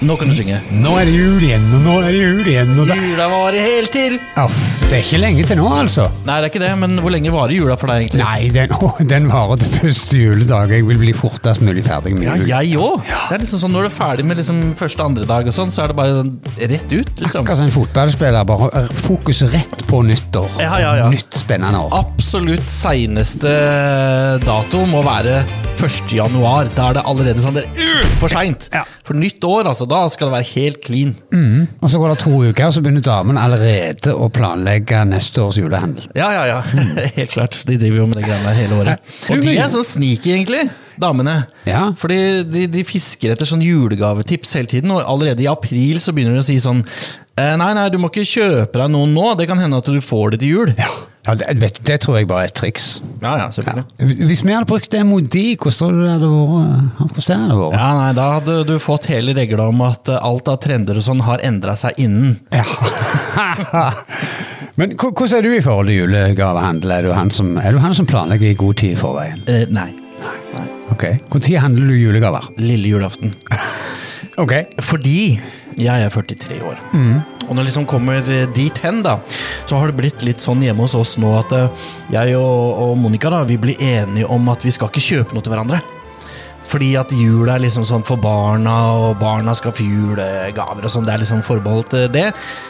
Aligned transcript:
Nå 0.00 0.14
kan 0.16 0.30
du 0.30 0.32
synge. 0.32 0.56
Nå 0.80 0.94
er 0.96 1.08
det 1.10 1.12
jul 1.12 1.42
igjen, 1.44 1.64
og 1.76 1.82
nå 1.84 1.94
er 2.00 2.06
det 2.14 2.20
jul 2.22 2.46
igjen. 2.48 2.70
Og 2.80 2.86
da... 2.88 2.94
Jula 2.96 3.26
varer 3.28 3.60
helt 3.66 3.90
til. 3.92 4.14
Uff, 4.40 4.60
det 4.86 4.96
er 4.96 5.02
ikke 5.04 5.18
lenge 5.20 5.44
til 5.44 5.58
nå, 5.60 5.66
altså. 5.76 6.06
Nei, 6.24 6.38
det 6.40 6.48
er 6.48 6.52
ikke 6.54 6.62
det, 6.62 6.70
men 6.80 6.96
hvor 7.04 7.12
lenge 7.12 7.32
varer 7.34 7.52
jula 7.52 7.76
for 7.76 7.92
deg, 7.92 8.06
egentlig? 8.06 8.22
Nei, 8.24 8.48
den, 8.54 8.72
å, 8.80 8.90
den 9.12 9.28
varer 9.28 9.60
til 9.60 9.74
første 9.74 10.22
juledag. 10.22 10.72
Jeg 10.72 10.86
vil 10.88 11.00
bli 11.02 11.12
fortest 11.16 11.60
mulig 11.66 11.84
ferdig 11.84 12.14
med 12.16 12.30
jul. 12.30 12.46
Ja, 12.48 12.62
jeg 12.64 12.80
òg. 12.80 13.04
Det 13.04 13.36
er 13.36 13.44
liksom 13.44 13.60
sånn, 13.66 13.76
Når 13.76 13.84
du 13.86 13.90
er 13.90 13.96
ferdig 13.98 14.26
med 14.30 14.40
liksom 14.40 14.62
første 14.80 15.04
andre 15.04 15.28
dag, 15.28 15.52
og 15.52 15.58
sånn, 15.58 15.74
så 15.74 15.84
er 15.84 15.92
det 15.92 15.98
bare 16.00 16.16
sånn 16.22 16.32
rett 16.56 16.96
ut. 16.96 17.12
liksom. 17.20 17.44
Akkurat 17.44 17.60
som 17.60 17.68
en 17.68 17.76
fotballspiller. 17.76 18.48
Bare 18.48 18.86
fokus 19.04 19.44
rett 19.52 19.84
på 19.90 20.00
nyttår. 20.08 20.48
Ja, 20.64 20.80
ja, 20.80 20.94
ja. 21.02 21.10
Nytt 21.12 21.42
spennende 21.44 21.84
år. 21.84 21.92
Absolutt 22.00 22.72
seineste 22.72 23.52
dato 24.48 24.86
må 24.88 25.04
være 25.04 25.42
1. 25.80 26.12
januar. 26.12 26.68
Da 26.76 26.90
er 26.90 26.98
det 26.98 27.04
allerede 27.08 27.42
sånn 27.42 27.56
det 27.56 27.64
er 27.70 28.02
uh, 28.04 28.10
for 28.20 28.32
seint. 28.32 28.68
Ja. 28.74 28.84
For 29.06 29.18
nytt 29.18 29.44
år, 29.46 29.70
altså. 29.70 29.88
Da 29.90 30.02
skal 30.12 30.28
det 30.28 30.36
være 30.36 30.48
helt 30.52 30.82
clean. 30.84 31.14
Og 31.80 31.88
så 31.90 32.00
går 32.00 32.12
det 32.12 32.18
to 32.22 32.34
uker, 32.44 32.66
og 32.68 32.76
så 32.76 32.82
begynner 32.84 33.04
damen 33.04 33.40
allerede 33.40 34.14
å 34.14 34.28
planlegge 34.32 35.02
neste 35.08 35.42
års 35.44 35.58
julehandel. 35.60 36.10
Ja, 36.18 36.30
ja, 36.36 36.44
ja. 36.50 36.60
Helt 37.18 37.32
klart. 37.32 37.58
De 37.66 37.78
driver 37.80 38.02
jo 38.02 38.06
med 38.10 38.20
det 38.20 38.28
greiene 38.28 38.54
hele 38.56 38.78
året. 38.82 39.10
Og 39.32 39.42
de 39.44 39.56
er 39.56 39.72
sånn 39.72 39.86
sneaky, 39.86 40.34
egentlig. 40.36 40.68
Damene. 41.00 41.36
Ja. 41.68 41.88
Fordi 41.98 42.18
de, 42.48 42.66
de 42.70 42.84
fisker 42.86 43.34
etter 43.34 43.48
sånn 43.48 43.64
julegavetips 43.64 44.52
hele 44.58 44.70
tiden, 44.70 44.92
og 44.94 45.04
allerede 45.04 45.44
i 45.44 45.50
april 45.50 46.00
så 46.02 46.14
begynner 46.16 46.36
de 46.36 46.44
å 46.44 46.48
si 46.50 46.58
sånn 46.60 46.82
eh, 46.84 47.54
Nei, 47.60 47.70
nei, 47.76 47.86
du 47.92 47.96
må 48.02 48.10
ikke 48.12 48.26
kjøpe 48.28 48.82
deg 48.82 48.92
noen 48.92 49.14
nå. 49.16 49.30
Det 49.40 49.48
kan 49.50 49.60
hende 49.62 49.80
at 49.80 49.88
du 49.88 50.00
får 50.04 50.34
det 50.34 50.42
til 50.42 50.54
jul. 50.54 50.74
Ja, 50.76 50.90
ja 51.26 51.34
det, 51.36 51.46
vet, 51.60 51.78
det 51.84 51.98
tror 52.00 52.16
jeg 52.16 52.28
bare 52.30 52.46
er 52.46 52.50
et 52.50 52.56
triks. 52.56 52.86
Ja, 53.20 53.34
ja, 53.42 53.48
selvfølgelig. 53.52 54.16
Hvis 54.24 54.40
vi 54.46 54.54
hadde 54.54 54.68
brukt 54.70 54.90
det 54.92 55.02
mot 55.04 55.26
de, 55.34 55.44
hvordan 55.60 55.98
hadde 56.08 56.30
hadde 56.96 57.52
det 57.52 57.58
vært? 57.58 57.76
Ja, 57.76 57.90
nei, 57.98 58.10
Da 58.16 58.28
hadde 58.38 58.56
du 58.70 58.74
fått 58.80 59.10
hele 59.12 59.34
regla 59.36 59.68
om 59.68 59.84
at 59.84 60.08
eh, 60.08 60.16
alt 60.30 60.48
av 60.48 60.60
trender 60.64 60.96
og 60.96 61.04
sånn 61.04 61.20
har 61.26 61.44
endra 61.44 61.76
seg 61.76 62.00
innen. 62.00 62.38
Ja. 62.56 62.64
Men 64.80 64.96
hvordan 64.96 65.36
er 65.36 65.44
du 65.44 65.52
i 65.52 65.60
forhold 65.64 65.92
til 65.92 66.00
julegavehandel? 66.00 66.96
Er 66.96 67.08
du 67.10 67.12
han 67.12 67.32
som, 67.34 67.52
du 67.76 67.82
han 67.84 67.96
som 67.96 68.08
planlegger 68.08 68.54
i 68.54 68.56
god 68.56 68.80
tid 68.80 68.96
i 68.96 69.00
forveien? 69.00 69.44
Eh, 69.50 69.66
nei. 69.68 69.90
nei. 70.56 70.66
Ok, 70.90 71.04
Når 71.32 71.50
handler 71.66 71.92
du 71.92 72.00
julegaver? 72.00 72.48
Lille 72.56 72.96
julaften. 72.96 73.36
Ok. 74.40 74.52
Fordi 74.80 75.40
jeg 75.84 76.06
er 76.06 76.12
43 76.14 76.60
år. 76.66 76.80
Og 77.50 77.54
når 77.56 77.64
det 77.64 77.68
liksom 77.72 77.86
kommer 77.90 78.26
dit 78.54 78.82
hen, 78.84 79.00
da, 79.02 79.16
så 79.66 79.80
har 79.80 79.90
det 79.90 79.98
blitt 79.98 80.22
litt 80.26 80.42
sånn 80.42 80.62
hjemme 80.62 80.86
hos 80.86 80.94
oss 80.94 81.16
nå 81.18 81.32
at 81.40 81.54
eh, 81.56 81.86
jeg 82.14 82.36
og, 82.38 82.84
og 82.84 82.92
Monica 83.00 83.32
da, 83.32 83.42
vi 83.48 83.58
blir 83.58 83.80
enige 83.82 84.28
om 84.30 84.52
at 84.52 84.62
vi 84.66 84.74
skal 84.74 84.92
ikke 84.92 85.02
kjøpe 85.02 85.34
noe 85.34 85.42
til 85.42 85.54
hverandre. 85.56 85.80
Fordi 86.70 86.92
at 87.00 87.10
jul 87.10 87.50
er 87.50 87.62
liksom 87.64 87.82
sånn 87.88 88.04
for 88.06 88.20
barna, 88.22 88.76
og 88.94 89.18
barna 89.18 89.56
skal 89.58 89.74
få 89.74 89.82
julegaver 89.82 90.86
og 90.86 90.92
sånn. 90.92 91.08
Det 91.08 91.16
er 91.16 91.24
liksom 91.24 91.42
forbeholdt 91.46 91.96
eh, 91.98 92.08
det. 92.12 92.28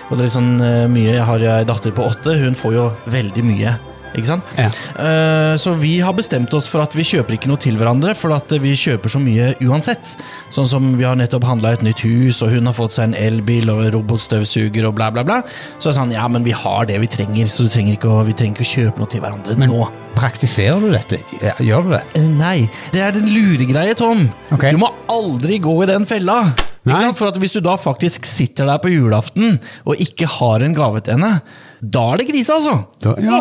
Og 0.08 0.16
det 0.16 0.22
er 0.22 0.28
liksom 0.30 0.50
eh, 0.64 0.86
mye 0.88 1.10
Jeg 1.10 1.28
har 1.28 1.46
en 1.52 1.68
datter 1.68 1.92
på 1.96 2.08
åtte, 2.08 2.38
hun 2.40 2.56
får 2.56 2.76
jo 2.78 2.88
veldig 3.12 3.44
mye. 3.44 3.76
Ikke 4.14 4.26
sant? 4.26 4.44
Ja. 4.58 4.68
Uh, 4.98 5.54
Så 5.60 5.72
vi 5.78 5.98
har 6.02 6.14
bestemt 6.16 6.52
oss 6.56 6.66
for 6.70 6.82
at 6.82 6.94
vi 6.98 7.04
kjøper 7.06 7.36
ikke 7.36 7.50
noe 7.50 7.60
til 7.60 7.76
hverandre, 7.78 8.14
for 8.18 8.32
at 8.34 8.50
vi 8.62 8.72
kjøper 8.78 9.12
så 9.12 9.20
mye 9.22 9.52
uansett. 9.66 10.16
Sånn 10.54 10.66
som 10.68 10.90
vi 10.98 11.04
har 11.06 11.18
nettopp 11.18 11.44
handla 11.46 11.74
et 11.76 11.84
nytt 11.86 12.02
hus, 12.06 12.40
og 12.42 12.50
hun 12.54 12.66
har 12.70 12.74
fått 12.76 12.96
seg 12.96 13.10
en 13.10 13.14
elbil 13.18 13.70
og 13.72 13.84
robotstøvsuger 13.94 14.88
og 14.88 14.96
bla, 14.98 15.10
bla, 15.14 15.24
bla. 15.26 15.40
Så 15.78 15.88
er 15.88 15.92
det 15.92 15.98
sånn, 16.00 16.14
ja, 16.16 16.26
men 16.30 16.46
vi 16.46 16.54
har 16.56 16.86
det 16.90 16.98
vi 17.02 17.10
trenger, 17.10 17.46
så 17.50 17.66
du 17.66 17.72
trenger 17.72 17.98
ikke 17.98 18.10
å, 18.10 18.22
vi 18.26 18.34
trenger 18.38 18.58
ikke 18.58 18.66
å 18.68 18.72
kjøpe 18.74 19.02
noe 19.04 19.10
til 19.12 19.22
hverandre 19.24 19.58
Men 19.60 19.70
nå. 19.74 19.86
praktiserer 20.18 20.80
du 20.82 20.90
dette? 20.94 21.20
Gjør 21.62 21.86
du 21.86 21.94
det? 21.96 22.02
Uh, 22.18 22.26
Nei, 22.40 22.56
det 22.94 23.04
er 23.06 23.14
den 23.16 23.30
luregreie, 23.30 23.94
Tom. 23.98 24.26
Okay. 24.50 24.74
Du 24.74 24.80
må 24.82 24.90
aldri 25.10 25.58
gå 25.62 25.76
i 25.84 25.90
den 25.90 26.06
fella. 26.10 26.42
For 26.84 27.28
at 27.28 27.36
Hvis 27.40 27.52
du 27.52 27.60
da 27.64 27.74
faktisk 27.76 28.24
sitter 28.28 28.64
der 28.70 28.78
på 28.80 28.88
julaften 28.92 29.58
og 29.84 29.98
ikke 30.00 30.26
har 30.38 30.62
en 30.64 30.74
gave 30.74 31.00
til 31.04 31.12
henne, 31.18 31.40
da 31.80 32.02
er 32.12 32.20
det 32.20 32.26
krise, 32.28 32.52
altså. 32.52 32.74
Da, 33.00 33.14
ja, 33.24 33.38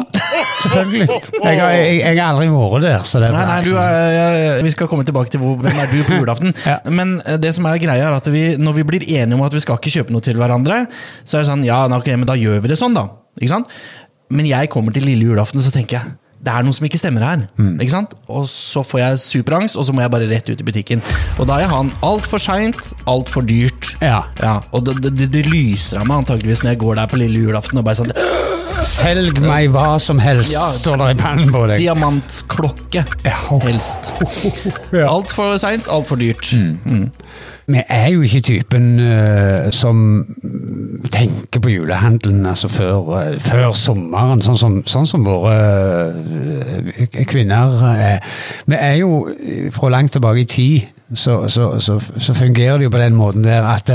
selvfølgelig. 0.63 1.07
Jeg, 1.43 1.59
har- 1.59 1.71
jeg, 1.75 1.97
jeg 1.99 2.19
har 2.23 2.33
aldri 2.33 2.47
vært 2.51 2.85
der, 2.85 3.01
så 3.07 3.19
det 3.19 3.31
Nei, 3.35 3.41
nei, 3.49 3.57
du 3.65 3.73
er, 3.75 4.11
jeg- 4.15 4.63
vi 4.63 4.69
skal 4.71 4.87
komme 4.87 5.03
tilbake 5.07 5.29
til 5.33 5.41
hvor, 5.43 5.57
hvem 5.59 5.75
er 5.83 5.91
du 5.91 6.03
på 6.07 6.19
julaften. 6.21 6.53
Ja. 6.69 6.77
Men 6.87 7.17
eh, 7.25 7.35
det 7.41 7.51
som 7.55 7.65
er 7.67 7.79
greia 7.83 8.07
er 8.07 8.15
at 8.19 8.27
vi, 8.31 8.55
når 8.59 8.77
vi 8.79 8.83
blir 8.91 9.03
enige 9.07 9.35
om 9.35 9.43
at 9.43 9.53
vi 9.55 9.59
skal 9.63 9.79
ikke 9.79 9.91
kjøpe 9.97 10.11
noe 10.15 10.23
til 10.23 10.39
hverandre, 10.39 10.85
så 11.27 11.39
er 11.39 11.43
det 11.43 11.49
sånn, 11.51 11.65
ja, 11.67 11.81
ok, 11.99 12.07
men 12.15 12.27
da 12.29 12.35
gjør 12.39 12.59
vi 12.63 12.71
det 12.71 12.79
sånn, 12.79 12.95
da. 12.95 13.07
Ikke 13.39 13.51
sant? 13.55 13.67
Men 14.31 14.47
jeg 14.47 14.69
kommer 14.71 14.93
til 14.95 15.03
lille 15.09 15.31
julaften, 15.31 15.59
så 15.63 15.71
tenker 15.75 15.99
jeg 15.99 16.15
det 16.39 16.51
er 16.55 16.63
noe 16.63 16.71
som 16.75 16.85
ikke 16.87 16.99
stemmer 17.01 17.23
her. 17.25 17.41
Ikke 17.59 17.91
sant? 17.91 18.13
Og 18.31 18.45
så 18.47 18.79
får 18.87 19.01
jeg 19.01 19.19
superangst, 19.25 19.75
og 19.75 19.83
så 19.87 19.91
må 19.95 20.01
jeg 20.05 20.11
bare 20.13 20.27
rett 20.29 20.47
ut 20.47 20.61
i 20.63 20.67
butikken. 20.67 21.01
Og 21.37 21.49
da 21.49 21.57
er 21.59 21.67
han 21.71 21.91
altfor 22.05 22.39
seint, 22.39 22.79
altfor 23.11 23.43
dyrt. 23.49 23.89
Ja. 23.99 24.21
Ja, 24.39 24.53
og 24.71 24.85
det, 24.87 24.95
det, 25.03 25.27
det 25.33 25.43
lyser 25.51 25.99
av 25.99 26.07
meg 26.07 26.21
antakeligvis 26.23 26.63
når 26.63 26.73
jeg 26.77 26.81
går 26.85 27.01
der 27.01 27.11
på 27.11 27.19
lille 27.19 27.43
julaften 27.43 27.81
og 27.81 27.89
bare 27.89 27.99
sånn 27.99 28.15
Selg 28.79 29.41
meg 29.43 29.73
hva 29.73 29.97
som 29.99 30.21
helst, 30.23 30.53
Ja. 30.53 30.69
står 30.71 31.01
det 31.01 31.07
i 31.11 31.17
pannen 31.19 31.49
på 31.51 31.65
deg. 31.67 31.81
Diamantklokke, 31.83 33.01
helst. 33.65 34.13
Altfor 35.15 35.57
seint, 35.59 35.89
altfor 35.91 36.15
dyrt. 36.21 36.47
Vi 37.69 37.81
er 37.87 38.07
jo 38.09 38.21
ikke 38.25 38.41
typen 38.41 38.99
uh, 38.99 39.69
som 39.71 40.25
tenker 41.11 41.61
på 41.61 41.69
julehandelen 41.69 42.45
altså 42.49 42.67
før, 42.67 43.11
uh, 43.13 43.35
før 43.39 43.75
sommeren, 43.77 44.41
sånn 44.41 44.57
som, 44.57 44.79
sånn 44.89 45.05
som 45.09 45.27
våre 45.27 45.53
uh, 46.09 47.03
kvinner 47.29 47.77
er. 47.91 48.25
Vi 48.65 48.79
er 48.79 48.95
jo 49.03 49.21
fra 49.75 49.91
langt 49.93 50.17
tilbake 50.17 50.47
i 50.47 50.49
tid, 50.49 50.89
så, 51.13 51.43
så, 51.47 51.75
så, 51.79 51.99
så 51.99 52.33
fungerer 52.33 52.81
det 52.81 52.89
jo 52.89 52.95
på 52.95 53.03
den 53.03 53.17
måten 53.17 53.45
der 53.45 53.69
at 53.69 53.93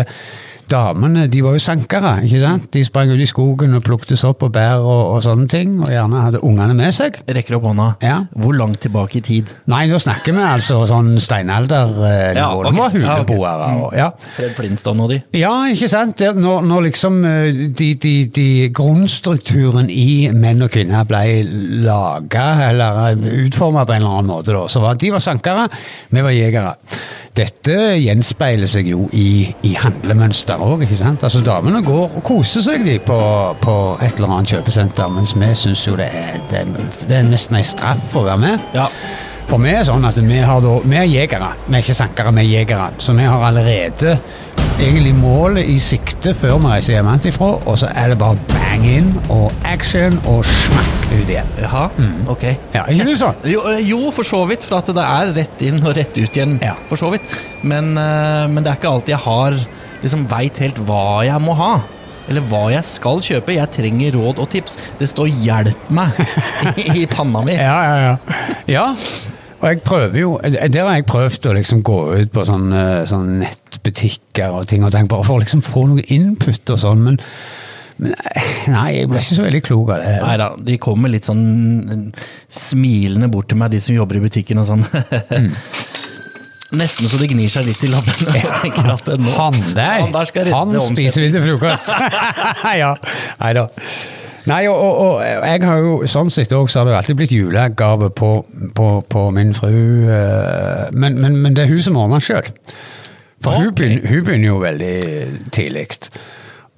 damene 0.71 1.27
de 1.31 1.41
var 1.45 1.53
jo 1.57 1.63
sankere. 1.63 2.15
ikke 2.25 2.41
sant? 2.41 2.69
De 2.75 2.83
sprang 2.85 3.11
ut 3.13 3.21
i 3.21 3.27
skogen 3.29 3.75
og 3.79 3.83
plukket 3.87 4.19
sopp 4.19 4.43
og 4.47 4.53
bær 4.55 4.81
og, 4.83 5.03
og 5.17 5.23
sånne 5.25 5.49
ting, 5.51 5.77
og 5.83 5.89
gjerne 5.93 6.23
hadde 6.25 6.41
ungene 6.45 6.75
med 6.79 6.95
seg. 6.97 7.19
Rekker 7.29 7.57
opp 7.59 7.67
hånda. 7.71 7.89
Ja. 8.05 8.19
Hvor 8.35 8.55
langt 8.59 8.81
tilbake 8.85 9.19
i 9.21 9.25
tid? 9.25 9.53
Nei, 9.71 9.85
nå 9.91 9.99
snakker 10.03 10.33
vi 10.37 10.43
altså 10.45 10.81
sånn 10.91 11.15
steinaldernivå. 11.21 12.13
Ja, 12.35 12.45
Ja, 12.45 12.49
ok. 12.55 12.65
De 12.65 12.77
var 12.79 12.91
Ja, 12.95 13.19
ok. 13.21 13.29
huleboere. 13.29 13.69
og- 13.85 13.95
ja. 13.97 14.11
Fred 14.37 14.55
Flintstone 14.57 15.03
og 15.03 15.11
de. 15.11 15.23
Ja, 15.39 15.53
ikke 15.71 15.89
sant? 15.89 16.17
Det, 16.19 16.35
når, 16.37 16.63
når 16.69 16.83
liksom 16.91 17.25
eh, 17.25 17.53
de, 17.69 17.95
de, 17.95 18.15
de 18.29 18.49
grunnstrukturen 18.75 19.91
i 19.91 20.31
menn 20.33 20.63
og 20.63 20.71
kvinner 20.75 21.05
ble 21.09 21.45
laga, 21.85 22.69
eller 22.71 23.15
utforma 23.45 23.85
på 23.87 23.95
en 23.97 24.03
eller 24.03 24.19
annen 24.19 24.31
måte, 24.33 24.53
da, 24.55 24.65
så 24.71 24.81
var 24.85 24.95
de 25.01 25.11
var 25.15 25.21
sankere, 25.25 25.69
vi 26.11 26.23
var 26.25 26.35
jegere. 26.35 26.75
Dette 27.35 27.97
gjenspeiler 27.99 28.69
seg 28.71 28.87
jo 28.93 29.09
i, 29.11 29.49
i 29.67 29.73
handlemønster 29.75 30.61
òg? 30.63 30.85
Altså, 30.87 31.41
damene 31.43 31.81
går 31.83 32.13
og 32.21 32.23
koser 32.23 32.63
seg 32.63 32.85
de 32.87 33.01
på, 33.03 33.17
på 33.59 33.75
et 34.07 34.21
eller 34.21 34.37
annet 34.37 34.53
kjøpesenter, 34.55 35.11
mens 35.11 35.35
vi 35.35 35.49
syns 35.59 35.83
jo 35.89 35.97
det 35.99 36.07
er, 36.15 36.39
det, 36.53 36.63
det 37.09 37.19
er 37.19 37.27
nesten 37.27 37.59
ei 37.59 37.65
straff 37.67 38.13
å 38.15 38.23
være 38.29 38.43
med. 38.45 38.69
Ja. 38.77 38.87
For 39.49 39.61
vi 39.61 39.75
er 39.75 39.85
sånn 39.87 40.05
at 40.09 40.19
vi, 40.19 40.41
har 40.41 40.63
da, 40.65 40.79
vi 40.85 40.97
er 40.99 41.07
jegere, 41.11 41.53
vi 41.67 41.77
er 41.77 41.85
ikke 41.85 41.97
sankere, 41.97 42.33
vi 42.35 42.45
er 42.47 42.51
jegere. 42.61 42.91
Så 42.99 43.15
vi 43.17 43.27
har 43.29 43.45
allerede 43.45 44.19
egentlig 44.81 45.15
målet 45.15 45.69
i 45.71 45.77
sikte 45.83 46.33
før 46.35 46.59
vi 46.63 46.73
reiser 46.73 46.97
hjemmefra, 46.97 47.51
og 47.69 47.79
så 47.79 47.91
er 47.95 48.13
det 48.13 48.19
bare 48.19 48.41
bang 48.51 48.87
in 48.89 49.13
og 49.33 49.53
action 49.69 50.17
og 50.31 50.43
smakk 50.49 51.09
ut 51.13 51.29
igjen. 51.29 51.51
Jaha, 51.63 51.85
ok. 52.33 52.45
Ja, 52.75 52.85
ikke 52.91 53.07
det 53.11 53.17
sånn? 53.21 53.39
Jo, 53.49 53.65
eh, 53.71 53.83
jo, 53.87 54.01
for 54.17 54.27
så 54.27 54.43
vidt, 54.51 54.67
for 54.67 54.81
at 54.81 54.91
det 54.97 55.05
er 55.05 55.35
rett 55.37 55.65
inn 55.67 55.81
og 55.83 55.95
rett 55.99 56.17
ut 56.17 56.39
igjen. 56.39 56.59
Ja. 56.65 56.75
For 56.91 57.01
så 57.01 57.13
vidt. 57.15 57.29
Men, 57.63 57.95
eh, 58.01 58.47
men 58.51 58.63
det 58.65 58.73
er 58.73 58.81
ikke 58.81 58.95
alltid 58.97 59.15
jeg 59.15 59.25
har 59.27 59.59
liksom 60.03 60.25
veit 60.31 60.59
helt 60.65 60.81
hva 60.89 61.23
jeg 61.29 61.45
må 61.45 61.55
ha. 61.61 61.75
Eller 62.29 62.45
hva 62.49 62.71
jeg 62.73 62.85
skal 62.89 63.21
kjøpe. 63.21 63.55
Jeg 63.59 63.71
trenger 63.77 64.17
råd 64.17 64.41
og 64.41 64.49
tips. 64.49 64.79
Det 64.99 65.11
står 65.11 65.29
'hjelp 65.29 65.91
meg' 65.93 66.19
i, 66.81 66.89
i 67.03 67.07
panna 67.07 67.45
mi. 67.45 67.53
Ja, 67.53 67.79
ja, 67.85 67.97
ja. 68.09 68.17
ja. 68.67 68.87
Og 69.65 69.71
jeg 69.71 69.81
prøver 69.81 70.19
jo, 70.21 70.31
Der 70.45 70.85
har 70.85 70.99
jeg 70.99 71.07
prøvd 71.09 71.47
å 71.49 71.57
liksom 71.57 71.83
gå 71.87 71.99
ut 72.21 72.33
på 72.35 72.45
sånne, 72.45 72.83
sånne 73.09 73.47
nettbutikker 73.47 74.53
og 74.61 74.67
ting 74.69 74.85
og 74.85 74.93
tenke 74.93 75.15
bare 75.15 75.25
for 75.25 75.39
å 75.39 75.45
liksom 75.45 75.63
få 75.65 75.87
noe 75.89 76.05
input 76.13 76.75
og 76.75 76.81
sånn, 76.83 77.01
men, 77.07 77.17
men 78.05 78.13
nei, 78.75 78.89
jeg 78.99 79.09
ble 79.09 79.23
ikke 79.23 79.39
så 79.39 79.47
veldig 79.47 79.63
klok 79.65 79.95
av 79.95 80.05
det. 80.05 80.15
Nei 80.21 80.35
da, 80.43 80.51
de 80.69 80.77
kommer 80.83 81.13
litt 81.13 81.31
sånn 81.31 82.13
smilende 82.53 83.31
bort 83.33 83.49
til 83.53 83.61
meg, 83.63 83.73
de 83.73 83.81
som 83.81 83.97
jobber 83.97 84.21
i 84.21 84.25
butikken 84.27 84.61
og 84.61 84.69
sånn. 84.69 84.85
Nesten 86.75 87.07
så 87.07 87.21
det 87.21 87.29
gnir 87.31 87.49
seg 87.53 87.69
litt 87.69 87.81
i 87.87 87.91
labben. 87.93 88.25
nå, 89.23 89.33
Han 89.39 89.57
der, 89.77 90.03
han 90.03 90.13
der 90.13 90.51
han 90.51 90.75
spiser 90.83 91.25
vi 91.25 91.31
til 91.33 91.45
frokost! 91.47 91.89
ja, 92.83 92.93
nei 93.41 93.55
da. 93.57 93.69
Nei, 94.47 94.67
og, 94.69 94.77
og, 94.77 94.99
og 95.17 95.47
jeg 95.49 95.63
har 95.65 95.79
jo 95.81 95.93
sånn 96.11 96.29
sett 96.33 96.53
også, 96.53 96.73
så 96.73 96.81
har 96.83 96.91
det 96.91 96.97
alltid 96.99 97.17
blitt 97.17 97.33
julegave 97.33 98.11
på, 98.13 98.33
på, 98.77 98.89
på 99.09 99.23
min 99.33 99.55
fru. 99.57 99.71
eh, 100.05 100.91
Men, 100.93 101.17
men, 101.23 101.39
men 101.41 101.57
det 101.57 101.65
er 101.65 101.73
hun 101.73 101.81
som 101.87 101.97
ordner 101.97 102.21
sjøl. 102.21 102.51
For 103.45 103.57
hun, 103.61 103.71
begynner, 103.77 104.05
hun 104.09 104.25
begynner 104.25 104.49
jo 104.51 104.59
veldig 104.61 104.97
tidlig. 105.53 105.87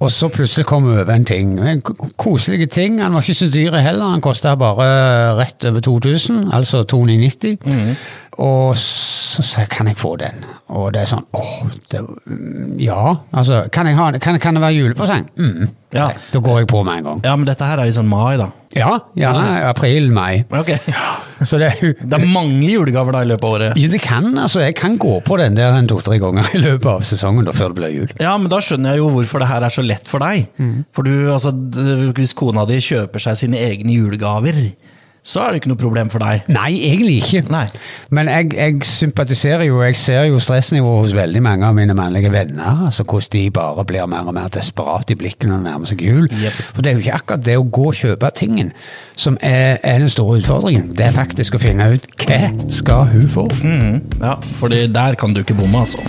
Og 0.05 0.11
så 0.13 0.29
plutselig 0.29 0.67
kom 0.69 0.85
vi 0.85 0.93
over 0.93 1.13
en 1.15 1.25
ting. 1.25 1.55
En 1.59 1.81
koselig 2.21 2.69
ting. 2.71 2.99
Han 3.01 3.15
var 3.17 3.25
ikke 3.25 3.39
så 3.39 3.49
dyr 3.53 3.79
heller. 3.81 4.11
Han 4.13 4.21
kosta 4.25 4.53
bare 4.61 4.89
rett 5.39 5.65
over 5.65 5.81
2000, 5.81 6.51
altså 6.53 6.83
290. 6.85 7.57
Og 8.45 8.77
så 8.77 9.43
sa 9.43 9.65
jeg 9.65 9.71
kan 9.73 9.89
jeg 9.89 9.97
få 9.97 10.17
den? 10.21 10.45
Og 10.77 10.91
det 10.93 11.03
er 11.03 11.09
sånn 11.11 11.25
åh, 11.37 11.55
det, 11.93 12.03
mm, 12.05 12.77
ja. 12.81 13.15
Altså, 13.33 13.63
kan, 13.73 13.89
ha, 13.97 14.11
kan, 14.21 14.39
kan 14.41 14.57
det 14.57 14.63
være 14.65 14.77
julepresang? 14.77 15.31
Mm. 15.41 15.73
Ja. 15.97 16.11
Da 16.33 16.45
går 16.45 16.63
jeg 16.63 16.71
på 16.73 16.83
med 16.85 17.01
en 17.01 17.11
gang. 17.11 17.25
Ja, 17.25 17.37
men 17.37 17.49
dette 17.49 17.65
her 17.69 17.81
er 17.81 17.89
i 17.89 17.97
sånn 17.97 18.09
mai, 18.11 18.37
da. 18.41 18.51
Ja, 18.77 18.93
gjerne 19.17 19.45
april-mai. 19.71 20.45
Okay. 20.53 20.79
Så 21.45 21.59
det 21.61 21.71
Det 21.81 22.17
er 22.17 22.25
mange 22.29 22.65
julegaver 22.69 23.13
da 23.17 23.23
i 23.25 23.29
løpet 23.29 23.45
av 23.45 23.55
året. 23.59 23.77
ja, 23.81 23.89
det 23.93 24.01
kan, 24.05 24.31
altså. 24.39 24.61
Jeg 24.65 24.75
kan 24.79 24.97
gå 25.01 25.15
på 25.25 25.37
den 25.41 25.57
der 25.59 25.77
en 25.77 25.89
to-tre 25.91 26.19
ganger 26.23 26.49
i 26.57 26.61
løpet 26.63 26.87
av 26.93 27.05
sesongen 27.05 27.45
da, 27.49 27.53
før 27.57 27.73
det 27.75 27.79
blir 27.81 27.95
jul. 27.95 28.13
Ja, 28.21 28.37
men 28.41 28.49
da 28.53 28.61
skjønner 28.65 28.95
jeg 28.95 29.03
jo 29.05 29.11
hvorfor 29.15 29.43
det 29.45 29.49
her 29.51 29.67
er 29.67 29.75
så 29.75 29.85
lett 29.85 30.09
for 30.09 30.25
deg. 30.25 30.47
For 30.97 31.03
du, 31.09 31.13
altså, 31.33 31.53
hvis 32.17 32.33
kona 32.37 32.65
di 32.69 32.79
kjøper 32.85 33.23
seg 33.27 33.37
sine 33.43 33.61
egne 33.61 33.97
julegaver, 33.99 34.63
så 35.27 35.43
er 35.43 35.49
det 35.55 35.59
ikke 35.61 35.71
noe 35.73 35.81
problem 35.81 36.11
for 36.13 36.23
deg. 36.23 36.45
Nei, 36.55 36.69
egentlig 36.87 37.17
ikke. 37.19 37.41
Nei. 37.51 37.65
Men 38.15 38.29
jeg, 38.31 38.53
jeg 38.55 38.87
sympatiserer 38.87 39.65
jo, 39.67 39.81
jeg 39.83 39.97
ser 39.99 40.29
jo 40.31 40.39
stressnivået 40.43 41.01
hos 41.09 41.17
veldig 41.19 41.43
mange 41.43 41.67
av 41.67 41.75
mine 41.75 41.97
mannlige 41.99 42.31
venner. 42.31 42.85
altså 42.87 43.03
Hvordan 43.03 43.33
de 43.33 43.43
bare 43.51 43.85
blir 43.89 44.07
mer 44.07 44.29
og 44.31 44.37
mer 44.37 44.53
desperate 44.55 45.17
i 45.17 45.19
blikket 45.19 45.49
når 45.51 45.57
det 45.63 45.67
nærmer 45.67 45.91
seg 45.91 46.05
jul. 46.07 46.29
Yep. 46.31 46.61
For 46.77 46.83
det 46.83 46.93
er 46.93 46.95
jo 47.01 47.03
ikke 47.03 47.19
akkurat 47.19 47.47
det 47.49 47.57
å 47.59 47.67
gå 47.79 47.89
og 47.91 47.99
kjøpe 47.99 48.31
tingen 48.39 48.71
som 49.17 49.39
er, 49.41 49.81
er 49.83 49.99
den 50.05 50.13
store 50.13 50.39
utfordringen. 50.39 50.93
Det 50.95 51.09
er 51.09 51.17
faktisk 51.17 51.59
å 51.59 51.63
finne 51.63 51.91
ut 51.97 52.07
hva 52.23 52.41
skal 52.71 53.11
hun 53.11 53.27
få. 53.33 53.49
Mm, 53.67 53.99
Ja, 54.23 54.37
for 54.61 54.71
der 54.71 55.19
kan 55.19 55.35
du 55.35 55.43
ikke 55.43 55.59
bomme, 55.59 55.83
altså. 55.83 56.03